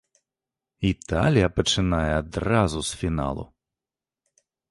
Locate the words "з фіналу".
2.89-3.43